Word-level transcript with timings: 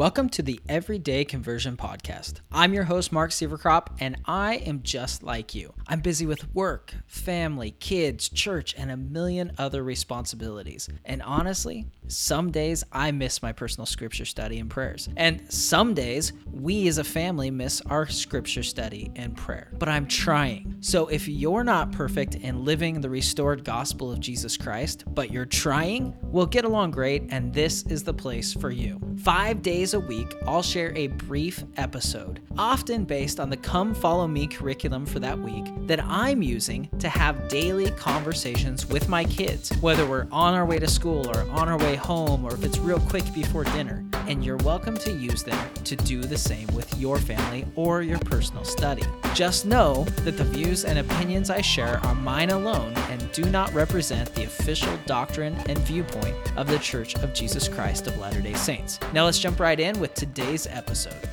Welcome 0.00 0.30
to 0.30 0.42
the 0.42 0.58
Everyday 0.66 1.26
Conversion 1.26 1.76
Podcast. 1.76 2.36
I'm 2.50 2.72
your 2.72 2.84
host, 2.84 3.12
Mark 3.12 3.32
Sieverkropp, 3.32 3.88
and 4.00 4.16
I 4.24 4.54
am 4.54 4.82
just 4.82 5.22
like 5.22 5.54
you. 5.54 5.74
I'm 5.86 6.00
busy 6.00 6.24
with 6.24 6.54
work, 6.54 6.94
family, 7.06 7.72
kids, 7.72 8.30
church, 8.30 8.74
and 8.78 8.90
a 8.90 8.96
million 8.96 9.52
other 9.58 9.82
responsibilities. 9.82 10.88
And 11.04 11.20
honestly, 11.20 11.84
some 12.06 12.50
days 12.50 12.82
I 12.90 13.10
miss 13.10 13.42
my 13.42 13.52
personal 13.52 13.84
scripture 13.84 14.24
study 14.24 14.58
and 14.58 14.70
prayers. 14.70 15.10
And 15.18 15.52
some 15.52 15.92
days 15.92 16.32
we 16.50 16.88
as 16.88 16.96
a 16.96 17.04
family 17.04 17.50
miss 17.50 17.82
our 17.82 18.08
scripture 18.08 18.62
study 18.62 19.12
and 19.16 19.36
prayer. 19.36 19.70
But 19.78 19.90
I'm 19.90 20.06
trying. 20.06 20.76
So 20.80 21.08
if 21.08 21.28
you're 21.28 21.62
not 21.62 21.92
perfect 21.92 22.36
in 22.36 22.64
living 22.64 23.02
the 23.02 23.10
restored 23.10 23.64
gospel 23.64 24.10
of 24.10 24.18
Jesus 24.18 24.56
Christ, 24.56 25.04
but 25.08 25.30
you're 25.30 25.44
trying, 25.44 26.16
we'll 26.22 26.46
get 26.46 26.64
along 26.64 26.92
great, 26.92 27.24
and 27.28 27.52
this 27.52 27.82
is 27.82 28.02
the 28.02 28.14
place 28.14 28.54
for 28.54 28.70
you. 28.70 28.98
Five 29.22 29.60
days 29.60 29.89
a 29.94 30.00
week, 30.00 30.34
I'll 30.46 30.62
share 30.62 30.92
a 30.96 31.08
brief 31.08 31.64
episode, 31.76 32.40
often 32.58 33.04
based 33.04 33.40
on 33.40 33.50
the 33.50 33.56
Come 33.56 33.94
Follow 33.94 34.26
Me 34.26 34.46
curriculum 34.46 35.06
for 35.06 35.18
that 35.20 35.38
week 35.38 35.64
that 35.86 36.02
I'm 36.04 36.42
using 36.42 36.88
to 36.98 37.08
have 37.08 37.48
daily 37.48 37.90
conversations 37.92 38.86
with 38.86 39.08
my 39.08 39.24
kids, 39.24 39.70
whether 39.80 40.06
we're 40.06 40.26
on 40.30 40.54
our 40.54 40.66
way 40.66 40.78
to 40.78 40.88
school 40.88 41.28
or 41.28 41.48
on 41.50 41.68
our 41.68 41.78
way 41.78 41.96
home 41.96 42.44
or 42.44 42.54
if 42.54 42.64
it's 42.64 42.78
real 42.78 43.00
quick 43.00 43.24
before 43.34 43.64
dinner. 43.64 44.04
And 44.30 44.44
you're 44.44 44.58
welcome 44.58 44.96
to 44.98 45.10
use 45.10 45.42
them 45.42 45.74
to 45.82 45.96
do 45.96 46.20
the 46.20 46.38
same 46.38 46.68
with 46.68 46.96
your 46.96 47.18
family 47.18 47.66
or 47.74 48.00
your 48.02 48.20
personal 48.20 48.62
study. 48.62 49.02
Just 49.34 49.66
know 49.66 50.04
that 50.22 50.36
the 50.36 50.44
views 50.44 50.84
and 50.84 51.00
opinions 51.00 51.50
I 51.50 51.62
share 51.62 51.98
are 52.04 52.14
mine 52.14 52.50
alone 52.50 52.94
and 53.10 53.32
do 53.32 53.42
not 53.46 53.74
represent 53.74 54.32
the 54.36 54.44
official 54.44 54.96
doctrine 55.04 55.54
and 55.68 55.76
viewpoint 55.80 56.36
of 56.56 56.68
the 56.68 56.78
Church 56.78 57.16
of 57.16 57.34
Jesus 57.34 57.66
Christ 57.66 58.06
of 58.06 58.16
Latter 58.18 58.40
day 58.40 58.54
Saints. 58.54 59.00
Now 59.12 59.24
let's 59.24 59.40
jump 59.40 59.58
right 59.58 59.80
in 59.80 59.98
with 59.98 60.14
today's 60.14 60.68
episode. 60.68 61.28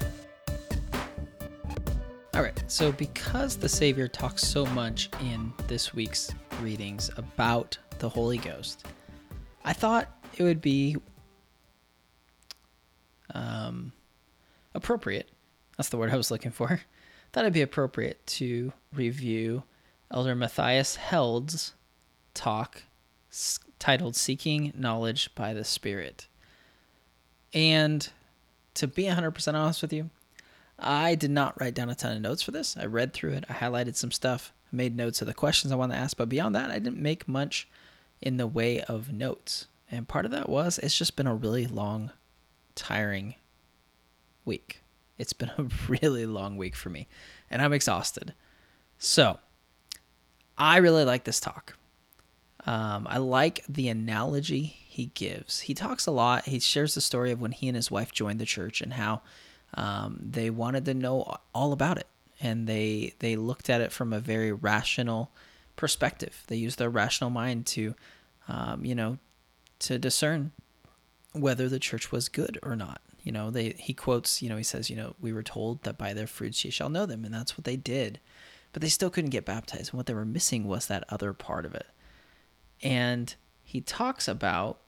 All 2.33 2.41
right, 2.41 2.63
so 2.65 2.91
because 2.91 3.57
the 3.57 3.69
Savior 3.69 4.07
talks 4.07 4.43
so 4.43 4.65
much 4.65 5.11
in 5.21 5.53
this 5.67 5.93
week's 5.93 6.31
readings 6.63 7.11
about 7.17 7.77
the 7.99 8.09
Holy 8.09 8.39
Ghost, 8.39 8.87
I 9.63 9.73
thought 9.73 10.09
it 10.35 10.41
would 10.41 10.61
be 10.61 10.97
um, 13.33 13.91
appropriate. 14.73 15.29
That's 15.77 15.89
the 15.89 15.97
word 15.97 16.11
I 16.11 16.17
was 16.17 16.31
looking 16.31 16.51
for. 16.51 16.81
Thought 17.33 17.41
it'd 17.41 17.53
be 17.53 17.61
appropriate 17.61 18.25
to 18.27 18.73
review 18.93 19.63
Elder 20.09 20.35
Matthias 20.35 20.95
Held's 20.95 21.73
talk 22.33 22.83
s- 23.29 23.59
titled 23.79 24.15
Seeking 24.15 24.71
Knowledge 24.75 25.35
by 25.35 25.53
the 25.53 25.63
Spirit. 25.63 26.27
And 27.53 28.07
to 28.75 28.87
be 28.87 29.03
100% 29.03 29.53
honest 29.53 29.81
with 29.81 29.91
you, 29.91 30.09
I 30.79 31.15
did 31.15 31.31
not 31.31 31.59
write 31.59 31.73
down 31.73 31.89
a 31.89 31.95
ton 31.95 32.15
of 32.15 32.21
notes 32.21 32.41
for 32.41 32.51
this. 32.51 32.77
I 32.77 32.85
read 32.85 33.13
through 33.13 33.33
it, 33.33 33.45
I 33.49 33.53
highlighted 33.53 33.95
some 33.95 34.11
stuff, 34.11 34.53
made 34.71 34.95
notes 34.95 35.21
of 35.21 35.27
the 35.27 35.33
questions 35.33 35.71
I 35.71 35.75
wanted 35.75 35.95
to 35.95 35.99
ask, 35.99 36.15
but 36.15 36.29
beyond 36.29 36.55
that, 36.55 36.69
I 36.69 36.79
didn't 36.79 37.01
make 37.01 37.27
much 37.27 37.67
in 38.21 38.37
the 38.37 38.47
way 38.47 38.81
of 38.81 39.11
notes. 39.11 39.67
And 39.89 40.07
part 40.07 40.25
of 40.25 40.31
that 40.31 40.49
was 40.49 40.77
it's 40.79 40.97
just 40.97 41.15
been 41.15 41.27
a 41.27 41.35
really 41.35 41.65
long, 41.65 42.11
tiring 42.77 43.35
week. 44.45 44.81
It's 45.17 45.33
been 45.33 45.51
a 45.57 45.63
really 45.89 46.25
long 46.25 46.55
week 46.55 46.75
for 46.75 46.89
me, 46.89 47.07
and 47.49 47.61
I'm 47.61 47.73
exhausted. 47.73 48.33
So, 48.97 49.39
I 50.57 50.77
really 50.77 51.03
like 51.03 51.25
this 51.25 51.39
talk. 51.39 51.75
Um, 52.65 53.07
I 53.09 53.17
like 53.17 53.63
the 53.67 53.89
analogy 53.89 54.63
he 54.63 55.07
gives. 55.13 55.61
He 55.61 55.73
talks 55.73 56.07
a 56.07 56.11
lot. 56.11 56.45
He 56.45 56.59
shares 56.59 56.95
the 56.95 57.01
story 57.01 57.31
of 57.31 57.41
when 57.41 57.51
he 57.51 57.67
and 57.67 57.75
his 57.75 57.91
wife 57.91 58.11
joined 58.11 58.39
the 58.39 58.45
church 58.45 58.81
and 58.81 58.93
how 58.93 59.21
um, 59.73 60.19
they 60.21 60.49
wanted 60.49 60.85
to 60.85 60.93
know 60.93 61.37
all 61.53 61.71
about 61.73 61.97
it, 61.97 62.07
and 62.41 62.67
they 62.67 63.13
they 63.19 63.35
looked 63.35 63.69
at 63.69 63.81
it 63.81 63.91
from 63.91 64.13
a 64.13 64.19
very 64.19 64.51
rational 64.51 65.31
perspective. 65.75 66.43
They 66.47 66.55
used 66.55 66.79
their 66.79 66.89
rational 66.89 67.29
mind 67.29 67.65
to, 67.67 67.95
um, 68.47 68.85
you 68.85 68.95
know, 68.95 69.17
to 69.79 69.99
discern 69.99 70.51
whether 71.39 71.69
the 71.69 71.79
church 71.79 72.11
was 72.11 72.29
good 72.29 72.59
or 72.63 72.75
not. 72.75 73.01
You 73.23 73.31
know, 73.31 73.51
they 73.51 73.75
he 73.77 73.93
quotes, 73.93 74.41
you 74.41 74.49
know, 74.49 74.57
he 74.57 74.63
says, 74.63 74.89
you 74.89 74.95
know, 74.95 75.15
we 75.19 75.33
were 75.33 75.43
told 75.43 75.83
that 75.83 75.97
by 75.97 76.13
their 76.13 76.27
fruits 76.27 76.63
ye 76.63 76.71
shall 76.71 76.89
know 76.89 77.05
them, 77.05 77.25
and 77.25 77.33
that's 77.33 77.57
what 77.57 77.65
they 77.65 77.75
did. 77.75 78.19
But 78.73 78.81
they 78.81 78.89
still 78.89 79.09
couldn't 79.09 79.31
get 79.31 79.45
baptized. 79.45 79.91
And 79.91 79.97
what 79.97 80.05
they 80.05 80.13
were 80.13 80.25
missing 80.25 80.67
was 80.67 80.87
that 80.87 81.03
other 81.09 81.33
part 81.33 81.65
of 81.65 81.73
it. 81.73 81.87
And 82.81 83.33
he 83.63 83.81
talks 83.81 84.27
about 84.27 84.79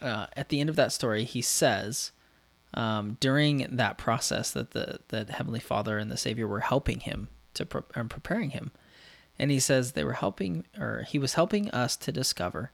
uh, 0.00 0.26
at 0.36 0.48
the 0.48 0.60
end 0.60 0.70
of 0.70 0.76
that 0.76 0.92
story, 0.92 1.24
he 1.24 1.42
says 1.42 2.12
um, 2.74 3.16
during 3.20 3.66
that 3.70 3.98
process 3.98 4.50
that 4.52 4.70
the 4.70 5.00
that 5.08 5.30
Heavenly 5.30 5.60
Father 5.60 5.98
and 5.98 6.10
the 6.10 6.16
Savior 6.16 6.46
were 6.46 6.60
helping 6.60 7.00
him 7.00 7.28
to 7.54 7.66
pre- 7.66 7.82
and 7.94 8.08
preparing 8.08 8.50
him, 8.50 8.70
and 9.38 9.50
he 9.50 9.60
says 9.60 9.92
they 9.92 10.04
were 10.04 10.14
helping 10.14 10.64
or 10.78 11.04
he 11.08 11.18
was 11.18 11.34
helping 11.34 11.70
us 11.70 11.96
to 11.98 12.12
discover 12.12 12.70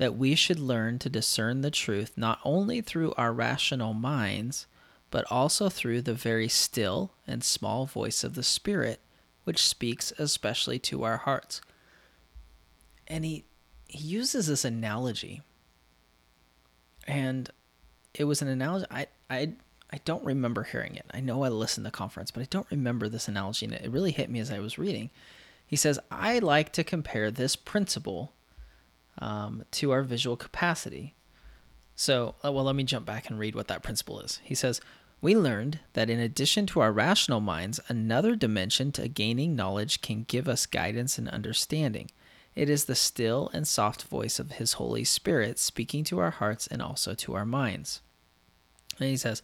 that 0.00 0.16
we 0.16 0.34
should 0.34 0.58
learn 0.58 0.98
to 0.98 1.10
discern 1.10 1.60
the 1.60 1.70
truth 1.70 2.12
not 2.16 2.40
only 2.42 2.80
through 2.80 3.12
our 3.18 3.34
rational 3.34 3.92
minds, 3.92 4.66
but 5.10 5.30
also 5.30 5.68
through 5.68 6.00
the 6.00 6.14
very 6.14 6.48
still 6.48 7.12
and 7.26 7.44
small 7.44 7.84
voice 7.84 8.24
of 8.24 8.34
the 8.34 8.42
Spirit, 8.42 8.98
which 9.44 9.62
speaks 9.62 10.10
especially 10.18 10.78
to 10.78 11.04
our 11.04 11.18
hearts. 11.18 11.60
And 13.06 13.26
he, 13.26 13.44
he 13.88 13.98
uses 13.98 14.46
this 14.46 14.64
analogy. 14.64 15.42
And 17.06 17.50
it 18.14 18.24
was 18.24 18.40
an 18.40 18.48
analogy 18.48 18.86
I, 18.90 19.06
I 19.28 19.52
I 19.90 20.00
don't 20.06 20.24
remember 20.24 20.62
hearing 20.62 20.96
it. 20.96 21.04
I 21.12 21.20
know 21.20 21.42
I 21.42 21.50
listened 21.50 21.84
to 21.84 21.90
the 21.90 21.96
conference, 21.96 22.30
but 22.30 22.40
I 22.40 22.46
don't 22.48 22.70
remember 22.70 23.10
this 23.10 23.28
analogy 23.28 23.66
and 23.66 23.74
it 23.74 23.90
really 23.90 24.12
hit 24.12 24.30
me 24.30 24.40
as 24.40 24.50
I 24.50 24.60
was 24.60 24.78
reading. 24.78 25.10
He 25.66 25.76
says, 25.76 26.00
I 26.10 26.38
like 26.38 26.72
to 26.72 26.84
compare 26.84 27.30
this 27.30 27.54
principle 27.54 28.32
um, 29.20 29.64
to 29.72 29.90
our 29.90 30.02
visual 30.02 30.36
capacity. 30.36 31.14
So, 31.94 32.34
uh, 32.44 32.50
well, 32.50 32.64
let 32.64 32.76
me 32.76 32.84
jump 32.84 33.04
back 33.04 33.28
and 33.28 33.38
read 33.38 33.54
what 33.54 33.68
that 33.68 33.82
principle 33.82 34.20
is. 34.20 34.40
He 34.42 34.54
says, 34.54 34.80
We 35.20 35.36
learned 35.36 35.80
that 35.92 36.08
in 36.08 36.18
addition 36.18 36.66
to 36.68 36.80
our 36.80 36.92
rational 36.92 37.40
minds, 37.40 37.80
another 37.88 38.34
dimension 38.34 38.90
to 38.92 39.08
gaining 39.08 39.54
knowledge 39.54 40.00
can 40.00 40.24
give 40.24 40.48
us 40.48 40.66
guidance 40.66 41.18
and 41.18 41.28
understanding. 41.28 42.10
It 42.54 42.68
is 42.68 42.86
the 42.86 42.94
still 42.94 43.50
and 43.52 43.66
soft 43.66 44.04
voice 44.04 44.38
of 44.38 44.52
His 44.52 44.74
Holy 44.74 45.04
Spirit 45.04 45.58
speaking 45.58 46.04
to 46.04 46.18
our 46.18 46.30
hearts 46.30 46.66
and 46.66 46.82
also 46.82 47.14
to 47.14 47.34
our 47.34 47.46
minds. 47.46 48.00
And 48.98 49.08
he 49.08 49.16
says, 49.16 49.42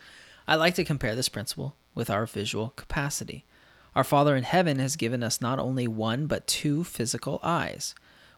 I 0.48 0.54
like 0.56 0.74
to 0.74 0.84
compare 0.84 1.14
this 1.14 1.28
principle 1.28 1.76
with 1.94 2.10
our 2.10 2.26
visual 2.26 2.70
capacity. 2.70 3.44
Our 3.94 4.04
Father 4.04 4.36
in 4.36 4.44
heaven 4.44 4.78
has 4.78 4.96
given 4.96 5.22
us 5.22 5.40
not 5.40 5.58
only 5.58 5.88
one, 5.88 6.26
but 6.26 6.46
two 6.46 6.84
physical 6.84 7.40
eyes. 7.42 7.94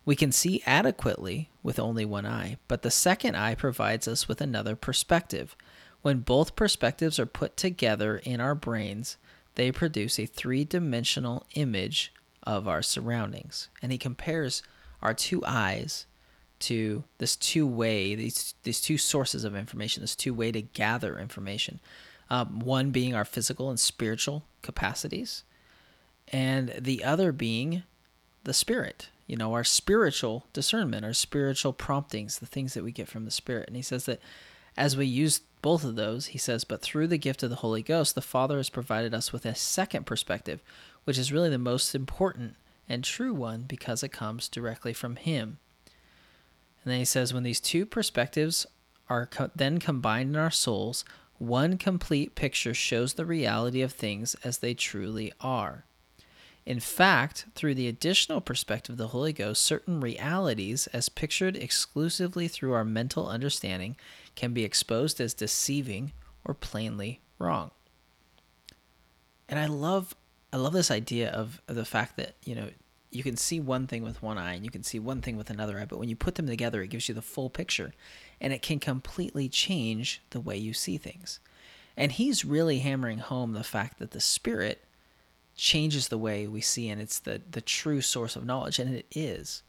We 0.08 0.16
can 0.16 0.32
see 0.32 0.62
adequately 0.64 1.50
with 1.62 1.78
only 1.78 2.06
one 2.06 2.24
eye, 2.24 2.56
but 2.66 2.80
the 2.80 2.91
second 2.91 3.34
eye 3.36 3.54
provides 3.54 4.08
us 4.08 4.26
with 4.26 4.41
another 4.41 4.74
perspective. 4.74 5.54
When 6.00 6.20
both 6.20 6.56
perspectives 6.56 7.19
are 7.19 7.26
put 7.26 7.58
together 7.58 8.16
in 8.16 8.41
our 8.41 8.54
brains, 8.54 9.19
they 9.54 9.70
produce 9.70 10.19
a 10.19 10.24
three 10.24 10.64
dimensional 10.64 11.44
image 11.56 12.10
of 12.42 12.66
our 12.66 12.80
surroundings. 12.80 13.69
And 13.82 13.92
he 13.92 13.98
compares 13.98 14.62
our 15.02 15.12
two 15.12 15.44
eyes 15.44 16.06
to 16.60 17.04
this 17.19 17.36
two 17.36 17.66
way, 17.66 18.14
these, 18.14 18.54
these 18.62 18.80
two 18.80 18.96
sources 18.96 19.44
of 19.44 19.54
information, 19.54 20.00
this 20.00 20.16
two 20.16 20.32
way 20.32 20.50
to 20.52 20.62
gather 20.62 21.19
information. 21.19 21.80
Um, 22.30 22.60
one 22.60 22.92
being 22.92 23.14
our 23.14 23.26
physical 23.26 23.69
and 23.69 23.78
spiritual 23.78 24.46
capacities, 24.62 25.44
and 26.28 26.72
the 26.78 27.04
other 27.04 27.30
being 27.30 27.82
the 28.44 28.54
spirit, 28.54 29.10
you 29.28 29.37
know, 29.37 29.53
our 29.53 29.62
spiritual 29.62 30.47
discernment, 30.53 31.05
our 31.05 31.12
spiritual 31.12 31.72
promptings, 31.72 32.39
the 32.39 32.47
things 32.47 32.75
that 32.75 32.83
we 32.83 32.91
get 32.91 33.09
from 33.09 33.27
the 33.27 33.31
Spirit. 33.31 33.69
And 33.69 33.77
he 33.77 33.83
says 33.83 34.06
that 34.06 34.21
as 34.77 34.97
we 34.97 35.06
use 35.06 35.43
both 35.61 35.84
of 35.84 35.97
those, 35.97 36.26
he 36.26 36.38
says, 36.38 36.64
but 36.64 36.81
through 36.81 37.08
the 37.08 37.19
gift 37.19 37.43
of 37.43 37.50
the 37.50 37.56
Holy 37.56 37.82
Ghost, 37.82 38.14
the 38.14 38.23
Father 38.23 38.56
has 38.56 38.70
provided 38.70 39.12
us 39.12 39.32
with 39.32 39.44
a 39.44 39.55
second 39.55 40.06
perspective, 40.06 40.62
which 41.05 41.19
is 41.19 41.31
really 41.31 41.50
the 41.50 41.58
most 41.58 41.94
important 41.94 42.56
and 42.88 43.05
true 43.05 43.35
one 43.35 43.64
because 43.69 44.02
it 44.02 44.12
comes 44.12 44.49
directly 44.49 44.94
from 44.94 45.17
Him. 45.17 45.58
And 46.82 46.93
then 46.93 46.99
he 46.99 47.05
says, 47.05 47.35
when 47.35 47.43
these 47.43 47.61
two 47.61 47.85
perspectives 47.85 48.67
are 49.11 49.26
co- 49.26 49.50
then 49.55 49.79
combined 49.79 50.31
in 50.31 50.41
our 50.41 50.50
souls, 50.50 51.05
one 51.37 51.76
complete 51.76 52.35
picture 52.35 52.73
shows 52.73 53.14
the 53.14 53.26
reality 53.26 53.82
of 53.82 53.93
things 53.93 54.37
as 54.43 54.58
they 54.58 54.73
truly 54.73 55.32
are. 55.41 55.85
In 56.69 56.81
fact, 56.81 57.47
through 57.55 57.76
the 57.76 57.88
additional 57.88 58.43
perspective 58.43 58.93
of 58.93 58.99
the 58.99 59.09
Holy 59.09 59.32
Ghost, 59.32 59.62
certain 59.62 60.03
realities, 60.03 60.87
as 60.88 61.09
pictured 61.09 61.56
exclusively 61.56 62.47
through 62.47 62.75
our 62.75 62.85
mental 62.85 63.26
understanding, 63.26 63.97
can 64.35 64.53
be 64.53 64.65
exposed 64.65 65.19
as 65.19 65.32
deceiving 65.32 66.12
or 66.44 66.53
plainly 66.53 67.23
wrong. 67.38 67.70
And 69.49 69.59
I 69.59 69.65
love 69.65 70.15
I 70.53 70.59
love 70.59 70.75
this 70.75 70.91
idea 70.91 71.31
of, 71.31 71.62
of 71.69 71.75
the 71.75 71.87
fact 71.87 72.19
that, 72.19 72.35
you 72.44 72.55
know, 72.55 72.69
you 73.11 73.23
can 73.23 73.38
see 73.38 73.61
one 73.61 73.87
thing 73.87 74.03
with 74.03 74.23
one 74.23 74.37
eye 74.37 74.53
and 74.53 74.62
you 74.62 74.71
can 74.71 74.82
see 74.82 74.99
one 74.99 75.23
thing 75.23 75.38
with 75.38 75.49
another 75.49 75.79
eye, 75.79 75.87
but 75.87 75.99
when 75.99 76.11
you 76.11 76.17
put 76.17 76.35
them 76.35 76.47
together, 76.47 76.82
it 76.82 76.88
gives 76.88 77.09
you 77.09 77.14
the 77.14 77.23
full 77.23 77.49
picture 77.49 77.94
and 78.43 78.53
it 78.53 78.61
can 78.61 78.79
completely 78.79 79.49
change 79.49 80.21
the 80.31 80.41
way 80.41 80.59
you 80.59 80.75
see 80.75 80.99
things. 80.99 81.41
And 81.97 82.12
he's 82.12 82.44
really 82.44 82.81
hammering 82.81 83.21
home 83.21 83.55
the 83.55 83.64
fact 83.64 83.99
that 84.00 84.11
the 84.11 84.21
spirit 84.21 84.85
changes 85.58 86.08
the 86.08 86.16
way 86.16 86.46
we 86.46 86.60
see 86.60 86.88
and 86.88 87.02
it's 87.02 87.19
the 87.19 87.43
the 87.50 87.60
true 87.60 88.00
source 88.00 88.37
of 88.37 88.46
knowledge 88.46 88.78
and 88.78 88.94
it 88.94 89.06
is. 89.10 89.62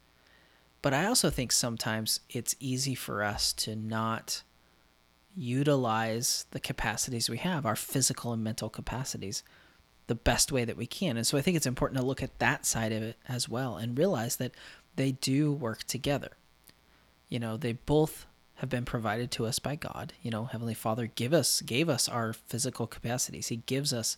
But 0.82 0.94
I 0.94 1.04
also 1.04 1.28
think 1.28 1.52
sometimes 1.52 2.20
it's 2.30 2.56
easy 2.58 2.94
for 2.94 3.22
us 3.22 3.52
to 3.54 3.76
not 3.76 4.42
utilize 5.36 6.46
the 6.52 6.60
capacities 6.60 7.28
we 7.28 7.36
have, 7.38 7.66
our 7.66 7.76
physical 7.76 8.32
and 8.32 8.42
mental 8.42 8.70
capacities 8.70 9.42
the 10.06 10.14
best 10.14 10.50
way 10.50 10.64
that 10.64 10.76
we 10.76 10.86
can. 10.86 11.16
And 11.16 11.26
so 11.26 11.36
I 11.36 11.42
think 11.42 11.56
it's 11.56 11.66
important 11.66 12.00
to 12.00 12.06
look 12.06 12.22
at 12.22 12.38
that 12.38 12.64
side 12.66 12.92
of 12.92 13.02
it 13.02 13.16
as 13.28 13.48
well 13.48 13.76
and 13.76 13.96
realize 13.96 14.36
that 14.36 14.52
they 14.96 15.12
do 15.12 15.52
work 15.52 15.84
together. 15.84 16.30
You 17.28 17.38
know, 17.38 17.56
they 17.56 17.74
both 17.74 18.26
have 18.54 18.68
been 18.68 18.84
provided 18.84 19.30
to 19.32 19.46
us 19.46 19.58
by 19.58 19.76
God. 19.76 20.12
You 20.22 20.30
know, 20.30 20.46
Heavenly 20.46 20.74
Father 20.74 21.06
give 21.06 21.32
us 21.32 21.62
gave 21.62 21.88
us 21.88 22.08
our 22.08 22.32
physical 22.32 22.86
capacities. 22.86 23.48
He 23.48 23.56
gives 23.66 23.92
us 23.92 24.16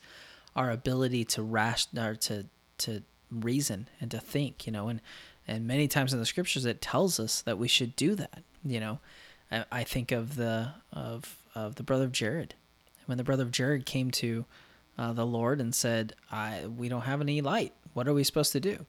our 0.54 0.70
ability 0.70 1.25
to 1.25 1.43
rash 1.43 1.87
or 1.96 2.14
to 2.14 2.46
to 2.78 3.02
reason 3.31 3.88
and 4.00 4.10
to 4.10 4.19
think, 4.19 4.66
you 4.66 4.72
know, 4.72 4.88
and 4.88 5.00
and 5.46 5.66
many 5.66 5.88
times 5.88 6.12
in 6.12 6.19
the 6.19 6.26
scriptures 6.26 6.64
it 6.64 6.81
tells 6.81 7.19
us 7.19 7.43
that 7.43 7.58
we 7.58 7.69
should 7.69 7.96
do 7.96 8.14
that, 8.14 8.43
you 8.64 8.81
know. 8.81 9.00
I, 9.50 9.64
I 9.70 9.84
think 9.84 10.12
of 10.12 10.37
the 10.37 10.75
of 10.93 11.37
of 11.54 11.76
the 11.76 11.82
brother 11.82 12.04
of 12.04 12.12
Jared. 12.12 12.54
When 13.06 13.19
the 13.19 13.25
brother 13.25 13.43
of 13.43 13.50
Jared 13.50 13.84
came 13.84 14.10
to 14.12 14.44
uh, 14.99 15.12
the 15.12 15.26
Lord 15.26 15.60
and 15.60 15.75
said, 15.75 16.14
I, 16.31 16.66
We 16.66 16.88
don't 16.88 17.02
have 17.02 17.20
any 17.20 17.40
light. 17.40 17.72
What 17.94 18.08
are 18.08 18.14
we 18.14 18.25
supposed 18.25 18.52
to 18.52 18.60
do? 18.60 18.87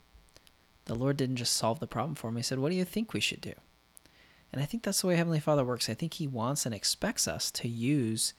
The 0.85 0.95
Lord 0.95 1.17
didn't 1.17 1.37
just 1.37 1.55
solve 1.55 1.79
the 1.79 1.87
problem 1.87 2.15
for 2.15 2.27
him. 2.27 2.35
He 2.35 2.43
said, 2.43 2.59
What 2.59 2.69
do 2.69 2.75
you 2.75 2.85
think 2.85 3.13
we 3.13 3.19
should 3.19 3.41
do? 3.41 3.53
And 4.51 4.61
I 4.61 4.65
think 4.65 4.83
that's 4.83 5.01
the 5.01 5.07
way 5.07 5.15
Heavenly 5.15 5.39
Father 5.39 5.63
works. 5.63 5.89
I 5.89 5.95
think 5.95 6.15
He 6.15 6.27
wants 6.27 6.65
and 6.65 6.75
expects 6.75 7.27
us 7.27 7.49
to 7.51 7.67
use 7.67 8.33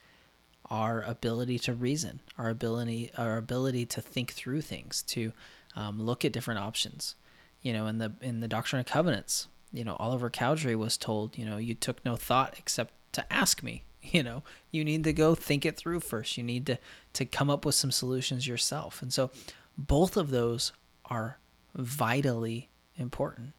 our 0.70 1.02
ability 1.02 1.58
to 1.60 1.74
reason, 1.74 2.20
our 2.38 2.48
ability, 2.48 3.10
our 3.16 3.36
ability 3.36 3.86
to 3.86 4.00
think 4.00 4.32
through 4.32 4.62
things, 4.62 5.02
to 5.02 5.32
um, 5.76 6.00
look 6.00 6.24
at 6.24 6.32
different 6.32 6.60
options. 6.60 7.14
You 7.62 7.72
know, 7.72 7.86
in 7.86 7.98
the 7.98 8.12
in 8.20 8.40
the 8.40 8.48
Doctrine 8.48 8.78
and 8.78 8.86
Covenants, 8.86 9.48
you 9.72 9.84
know, 9.84 9.96
Oliver 9.98 10.30
Cowdery 10.30 10.76
was 10.76 10.96
told, 10.96 11.36
you 11.38 11.44
know, 11.44 11.56
you 11.56 11.74
took 11.74 12.04
no 12.04 12.16
thought 12.16 12.54
except 12.58 12.94
to 13.12 13.32
ask 13.32 13.62
me. 13.62 13.84
You 14.12 14.22
know 14.22 14.42
you 14.70 14.84
need 14.84 15.02
to 15.04 15.14
go 15.14 15.34
think 15.34 15.64
it 15.64 15.78
through 15.78 16.00
first. 16.00 16.36
You 16.36 16.44
need 16.44 16.66
to 16.66 16.78
to 17.14 17.24
come 17.24 17.48
up 17.48 17.64
with 17.64 17.74
some 17.74 17.90
solutions 17.90 18.46
yourself. 18.46 19.00
And 19.00 19.10
so 19.10 19.30
both 19.78 20.18
of 20.18 20.28
those 20.28 20.72
are 21.06 21.38
vitally 21.74 22.68
important. 22.96 23.54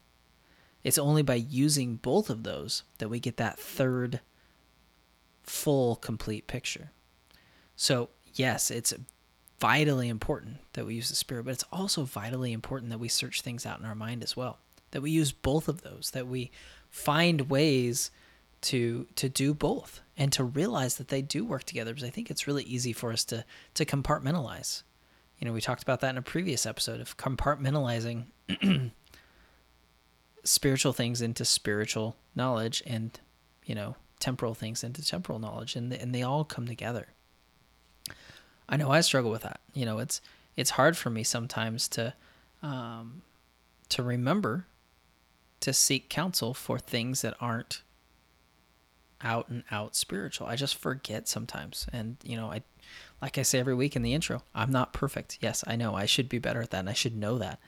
It's 0.84 0.98
only 0.98 1.22
by 1.22 1.34
using 1.34 1.96
both 1.96 2.30
of 2.30 2.44
those 2.44 2.84
that 2.98 3.08
we 3.08 3.18
get 3.18 3.38
that 3.38 3.58
third 3.58 4.20
full 5.42 5.96
complete 5.96 6.46
picture 6.46 6.92
so 7.76 8.08
yes 8.34 8.70
it's 8.70 8.92
vitally 9.58 10.08
important 10.08 10.56
that 10.74 10.84
we 10.84 10.94
use 10.94 11.08
the 11.08 11.16
spirit 11.16 11.44
but 11.44 11.52
it's 11.52 11.64
also 11.72 12.02
vitally 12.04 12.52
important 12.52 12.90
that 12.90 12.98
we 12.98 13.08
search 13.08 13.40
things 13.40 13.64
out 13.64 13.78
in 13.78 13.86
our 13.86 13.94
mind 13.94 14.22
as 14.22 14.36
well 14.36 14.58
that 14.90 15.00
we 15.00 15.10
use 15.10 15.32
both 15.32 15.68
of 15.68 15.82
those 15.82 16.10
that 16.12 16.26
we 16.26 16.50
find 16.90 17.48
ways 17.50 18.10
to 18.62 19.06
to 19.14 19.28
do 19.28 19.54
both 19.54 20.00
and 20.16 20.32
to 20.32 20.44
realize 20.44 20.96
that 20.96 21.08
they 21.08 21.22
do 21.22 21.44
work 21.44 21.64
together 21.64 21.92
because 21.92 22.06
I 22.06 22.10
think 22.10 22.30
it's 22.30 22.46
really 22.46 22.64
easy 22.64 22.92
for 22.92 23.12
us 23.12 23.24
to 23.26 23.44
to 23.74 23.84
compartmentalize. 23.84 24.82
You 25.38 25.46
know, 25.46 25.52
we 25.52 25.60
talked 25.60 25.82
about 25.82 26.00
that 26.00 26.10
in 26.10 26.18
a 26.18 26.22
previous 26.22 26.64
episode 26.64 27.00
of 27.00 27.16
compartmentalizing 27.16 28.24
spiritual 30.44 30.92
things 30.94 31.20
into 31.20 31.44
spiritual 31.44 32.16
knowledge 32.34 32.82
and, 32.86 33.20
you 33.66 33.74
know, 33.74 33.96
temporal 34.18 34.54
things 34.54 34.82
into 34.82 35.04
temporal 35.04 35.38
knowledge 35.38 35.76
and 35.76 35.92
and 35.92 36.14
they 36.14 36.22
all 36.22 36.44
come 36.44 36.66
together. 36.66 37.08
I 38.68 38.76
know 38.76 38.90
I 38.90 39.00
struggle 39.00 39.30
with 39.30 39.42
that. 39.42 39.60
You 39.72 39.84
know, 39.84 39.98
it's 39.98 40.20
it's 40.56 40.70
hard 40.70 40.96
for 40.96 41.10
me 41.10 41.22
sometimes 41.22 41.88
to 41.88 42.14
um 42.62 43.22
to 43.88 44.02
remember 44.02 44.66
to 45.60 45.72
seek 45.72 46.08
counsel 46.08 46.54
for 46.54 46.78
things 46.78 47.22
that 47.22 47.34
aren't 47.40 47.82
out 49.22 49.48
and 49.48 49.64
out 49.70 49.96
spiritual. 49.96 50.46
I 50.46 50.56
just 50.56 50.76
forget 50.76 51.28
sometimes. 51.28 51.86
And, 51.92 52.16
you 52.22 52.36
know, 52.36 52.50
I 52.50 52.62
like 53.20 53.38
I 53.38 53.42
say 53.42 53.58
every 53.58 53.74
week 53.74 53.96
in 53.96 54.02
the 54.02 54.14
intro, 54.14 54.42
I'm 54.54 54.70
not 54.70 54.92
perfect. 54.92 55.38
Yes, 55.40 55.64
I 55.66 55.76
know. 55.76 55.94
I 55.94 56.06
should 56.06 56.28
be 56.28 56.38
better 56.38 56.60
at 56.60 56.70
that 56.70 56.80
and 56.80 56.90
I 56.90 56.94
should 56.94 57.16
know 57.16 57.38
that. 57.38 57.58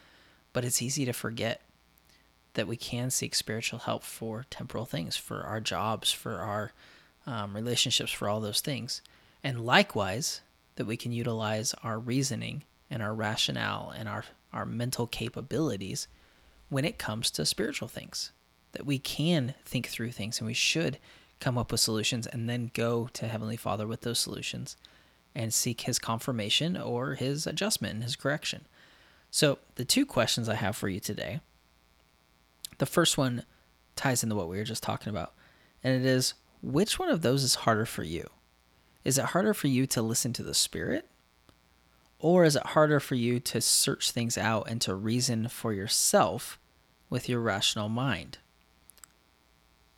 But 0.53 0.65
it's 0.65 0.83
easy 0.83 1.05
to 1.05 1.13
forget 1.13 1.63
that 2.55 2.67
we 2.67 2.77
can 2.77 3.11
seek 3.11 3.35
spiritual 3.35 3.81
help 3.81 4.03
for 4.03 4.45
temporal 4.51 4.85
things, 4.85 5.17
for 5.17 5.43
our 5.43 5.61
jobs, 5.61 6.11
for 6.11 6.41
our 6.41 6.73
um, 7.27 7.55
relationships, 7.55 8.11
for 8.11 8.29
all 8.29 8.41
those 8.41 8.61
things. 8.61 9.01
And 9.45 9.65
likewise, 9.65 10.41
that 10.79 10.87
we 10.87 10.97
can 10.97 11.13
utilize 11.13 11.75
our 11.83 11.99
reasoning 11.99 12.63
and 12.89 13.03
our 13.03 13.13
rationale 13.13 13.93
and 13.97 14.09
our, 14.09 14.25
our 14.53 14.65
mental 14.65 15.07
capabilities 15.07 16.07
when 16.69 16.85
it 16.85 16.99
comes 16.99 17.31
to 17.33 17.45
spiritual 17.45 17.89
things. 17.89 18.31
That 18.73 18.87
we 18.87 18.99
can 18.99 19.55
think 19.65 19.89
through 19.89 20.13
things 20.13 20.39
and 20.39 20.47
we 20.47 20.55
should 20.55 20.99
come 21.41 21.59
up 21.59 21.71
with 21.71 21.81
solutions, 21.81 22.27
and 22.27 22.49
then 22.49 22.71
go 22.75 23.09
to 23.13 23.29
Heavenly 23.29 23.57
Father 23.57 23.87
with 23.87 24.03
those 24.03 24.19
solutions 24.19 24.77
and 25.35 25.55
seek 25.55 25.83
His 25.83 25.99
confirmation 25.99 26.77
or 26.77 27.15
His 27.15 27.47
adjustment 27.47 27.95
and 27.95 28.03
His 28.03 28.17
correction. 28.17 28.65
So, 29.31 29.59
the 29.77 29.85
two 29.85 30.07
questions 30.07 30.49
I 30.49 30.55
have 30.55 30.77
for 30.77 30.89
you 30.89 31.01
today 31.01 31.41
the 32.79 32.87
first 32.87 33.19
one 33.19 33.45
ties 33.97 34.23
into 34.23 34.37
what 34.37 34.49
we 34.49 34.57
were 34.57 34.65
just 34.65 34.83
talking 34.83 35.11
about, 35.11 35.35
and 35.83 35.95
it 35.95 36.07
is 36.07 36.35
which 36.63 36.99
one 36.99 37.09
of 37.09 37.23
those 37.23 37.43
is 37.43 37.57
harder 37.57 37.87
for 37.87 38.03
you? 38.03 38.29
Is 39.05 39.19
it 39.19 39.27
harder 39.27 39.55
for 39.55 39.69
you 39.69 39.87
to 39.87 40.03
listen 40.03 40.33
to 40.35 40.43
the 40.43 40.55
Spirit? 40.55 41.09
Or 42.19 42.45
is 42.45 42.57
it 42.57 42.67
harder 42.67 42.99
for 42.99 43.15
you 43.15 43.39
to 43.41 43.61
search 43.61 44.11
things 44.11 44.37
out 44.37 44.69
and 44.69 44.81
to 44.83 44.95
reason 44.95 45.49
for 45.49 45.73
yourself 45.73 46.59
with 47.09 47.29
your 47.29 47.41
rational 47.41 47.89
mind? 47.89 48.39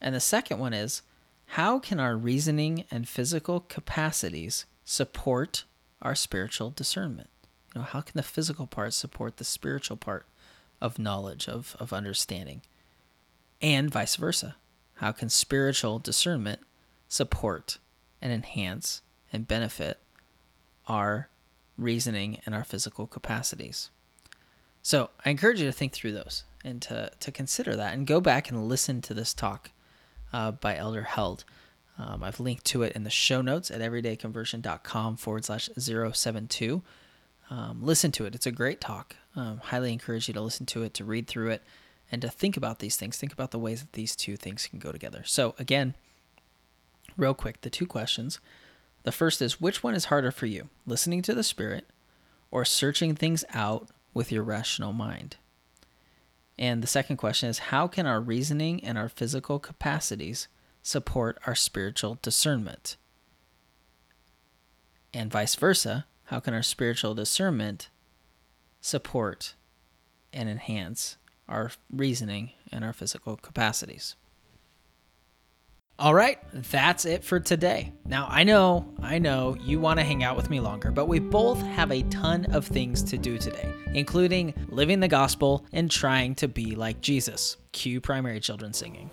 And 0.01 0.15
the 0.15 0.21
second 0.21 0.59
one 0.59 0.73
is 0.73 1.03
how 1.47 1.79
can 1.79 1.99
our 1.99 2.17
reasoning 2.17 2.85
and 2.91 3.09
physical 3.09 3.61
capacities 3.61 4.67
support 4.85 5.65
our 6.03 6.15
spiritual 6.15 6.71
discernment? 6.71 7.31
You 7.75 7.81
know, 7.81 7.87
how 7.87 8.01
can 8.03 8.13
the 8.17 8.23
physical 8.23 8.67
part 8.67 8.95
support 8.95 9.37
the 9.37 9.45
spiritual 9.45 9.97
part 9.97 10.27
of 10.81 10.99
knowledge, 10.99 11.49
of, 11.49 11.77
of 11.81 11.93
understanding? 11.93 12.63
And 13.61 13.91
vice 13.91 14.17
versa. 14.17 14.57
How 14.97 15.13
can 15.13 15.29
spiritual 15.29 15.99
discernment 15.99 16.61
support 17.09 17.79
and 18.21 18.33
enhance 18.33 19.03
and 19.33 19.49
benefit 19.49 19.99
our 20.89 21.29
reasoning 21.77 22.41
and 22.45 22.55
our 22.55 22.65
physical 22.65 23.07
capacities? 23.07 23.91
So 24.83 25.11
I 25.25 25.31
encourage 25.31 25.61
you 25.61 25.67
to 25.67 25.73
think 25.73 25.93
through 25.93 26.13
those 26.13 26.45
and 26.65 26.81
to, 26.83 27.11
to 27.21 27.31
consider 27.31 27.77
that 27.77 27.95
and 27.95 28.07
go 28.07 28.21
back 28.21 28.51
and 28.51 28.69
listen 28.69 29.03
to 29.03 29.15
this 29.15 29.35
talk 29.35 29.71
uh, 30.33 30.53
by 30.53 30.77
Elder 30.77 31.03
Held. 31.03 31.45
Um, 31.99 32.23
I've 32.23 32.41
linked 32.41 32.65
to 32.67 32.83
it 32.83 32.93
in 32.95 33.05
the 33.05 33.11
show 33.11 33.43
notes 33.43 33.71
at 33.71 33.81
everydayconversion.com 33.81 35.17
forward 35.17 35.45
slash 35.45 35.69
072. 35.77 36.83
Um, 37.51 37.81
listen 37.83 38.13
to 38.13 38.25
it. 38.25 38.35
It's 38.35 38.47
a 38.47 38.53
great 38.53 38.81
talk. 38.81 39.17
Um, 39.37 39.59
highly 39.59 39.93
encourage 39.93 40.29
you 40.29 40.35
to 40.35 40.41
listen 40.41 40.67
to 40.67 40.83
it, 40.83 40.95
to 40.95 41.05
read 41.05 41.27
through 41.27 41.51
it, 41.51 41.63
and 42.11 42.23
to 42.23 42.29
think 42.29 42.57
about 42.57 42.79
these 42.79 42.97
things. 42.97 43.17
Think 43.17 43.33
about 43.33 43.51
the 43.51 43.59
ways 43.59 43.81
that 43.81 43.93
these 43.93 44.17
two 44.17 44.37
things 44.37 44.67
can 44.67 44.79
go 44.79 44.93
together. 44.93 45.23
So, 45.27 45.55
again, 45.59 45.95
real 47.17 47.35
quick, 47.35 47.61
the 47.61 47.71
two 47.71 47.87
questions. 47.87 48.41
The 49.03 49.13
first 49.13 49.41
is 49.41 49.61
which 49.61 49.83
one 49.83 49.95
is 49.95 50.07
harder 50.07 50.31
for 50.31 50.47
you, 50.47 50.69
listening 50.87 51.23
to 51.23 51.35
the 51.35 51.43
Spirit 51.43 51.89
or 52.51 52.65
searching 52.65 53.15
things 53.15 53.45
out 53.55 53.89
with 54.13 54.33
your 54.33 54.43
rational 54.43 54.93
mind? 54.93 55.37
And 56.59 56.83
the 56.83 56.87
second 56.87 57.17
question 57.17 57.49
is 57.49 57.59
how 57.59 57.89
can 57.89 58.07
our 58.07 58.21
reasoning 58.21 58.85
and 58.85 58.99
our 58.99 59.09
physical 59.09 59.59
capacities 59.59 60.49
support 60.83 61.39
our 61.47 61.55
spiritual 61.55 62.19
discernment? 62.21 62.97
And 65.15 65.31
vice 65.31 65.55
versa, 65.55 66.07
how 66.25 66.41
can 66.41 66.55
our 66.55 66.63
spiritual 66.63 67.15
discernment 67.15 67.89
support 68.81 69.55
and 70.33 70.49
enhance 70.49 71.17
our 71.49 71.73
reasoning 71.91 72.53
and 72.71 72.85
our 72.85 72.93
physical 72.93 73.37
capacities? 73.37 74.15
All 76.01 76.15
right, 76.15 76.39
that's 76.55 77.05
it 77.05 77.25
for 77.25 77.39
today. 77.39 77.93
Now, 78.07 78.27
I 78.31 78.43
know, 78.43 78.91
I 79.03 79.19
know 79.19 79.55
you 79.61 79.79
want 79.79 79.99
to 79.99 80.05
hang 80.05 80.25
out 80.25 80.35
with 80.35 80.49
me 80.49 80.59
longer, 80.59 80.91
but 80.91 81.09
we 81.09 81.19
both 81.19 81.61
have 81.61 81.93
a 81.93 82.01
ton 82.05 82.47
of 82.55 82.67
things 82.67 83.03
to 83.03 83.19
do 83.19 83.37
today, 83.37 83.71
including 83.93 84.55
living 84.71 85.01
the 85.01 85.09
gospel 85.09 85.67
and 85.75 85.91
trying 85.91 86.37
to 86.37 86.49
be 86.49 86.75
like 86.75 87.03
Jesus. 87.03 87.59
Cue 87.73 88.01
primary 88.01 88.41
children 88.41 88.73
singing. 88.73 89.11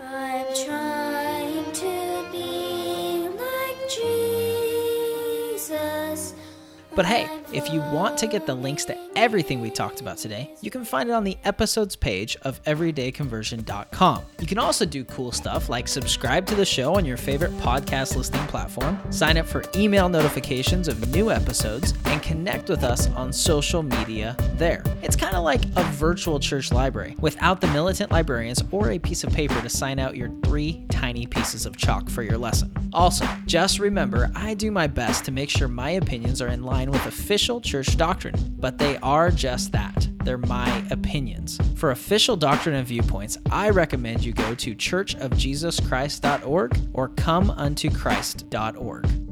But 6.98 7.06
hey, 7.06 7.30
if 7.54 7.72
you 7.72 7.80
want 7.80 8.18
to 8.18 8.26
get 8.26 8.48
the 8.48 8.56
links 8.56 8.84
to 8.86 8.98
everything 9.16 9.62
we 9.62 9.70
talked 9.70 10.02
about 10.02 10.18
today, 10.18 10.50
you 10.62 10.72
can 10.72 10.84
find 10.84 11.10
it 11.10 11.12
on 11.12 11.24
the 11.24 11.38
episodes 11.44 11.96
page 11.96 12.36
of 12.42 12.62
everydayconversion.com. 12.64 14.24
You 14.40 14.48
can 14.48 14.58
also 14.58 14.84
do 14.84 15.04
cool 15.06 15.32
stuff 15.32 15.70
like 15.70 15.88
subscribe 15.88 16.48
to 16.48 16.56
the 16.56 16.66
show 16.66 16.96
on 16.96 17.06
your 17.06 17.18
favorite 17.18 17.56
podcast 17.60 18.16
listening 18.16 18.46
platform, 18.48 19.00
sign 19.12 19.38
up 19.38 19.46
for 19.46 19.64
email 19.76 20.10
notifications 20.10 20.88
of 20.88 21.12
new 21.12 21.30
episodes, 21.30 21.94
and 22.06 22.20
connect 22.24 22.68
with 22.68 22.84
us 22.84 23.08
on 23.12 23.32
social 23.32 23.84
media 23.84 24.36
there. 24.56 24.84
It's 25.04 25.16
kind 25.16 25.36
of 25.36 25.44
like 25.44 25.66
a 25.76 25.84
virtual 25.94 26.40
church 26.40 26.72
library 26.72 27.16
without 27.20 27.62
the 27.62 27.68
militant 27.68 28.12
librarians 28.12 28.64
or 28.72 28.90
a 28.90 28.98
piece 28.98 29.24
of 29.24 29.32
paper 29.32 29.62
to 29.62 29.70
sign 29.70 30.00
out 30.00 30.18
your 30.18 30.32
three 30.44 30.84
tiny 30.90 31.28
pieces 31.28 31.68
of 31.68 31.78
chalk 31.78 32.10
for 32.10 32.24
your 32.24 32.40
lesson. 32.40 32.74
Also, 32.92 33.28
just 33.46 33.78
remember 33.78 34.32
I 34.34 34.56
do 34.56 34.72
my 34.72 34.88
best 34.88 35.26
to 35.26 35.32
make 35.32 35.52
sure 35.52 35.68
my 35.68 35.92
opinions 35.92 36.42
are 36.42 36.48
in 36.48 36.64
line 36.88 37.00
with 37.00 37.06
official 37.06 37.62
church 37.62 37.96
doctrine, 37.98 38.36
but 38.58 38.78
they 38.78 38.98
are 38.98 39.32
just 39.32 39.72
that. 39.72 40.08
They're 40.24 40.38
my 40.38 40.84
opinions. 40.92 41.58
For 41.76 41.90
official 41.92 42.36
doctrine 42.36 42.76
and 42.76 42.86
viewpoints, 42.88 43.38
I 43.52 43.70
recommend 43.70 44.24
you 44.24 44.34
go 44.34 44.56
to 44.56 44.76
churchofjesuschrist.org 44.76 46.78
or 46.94 47.10
comeuntochrist.org. 47.10 49.27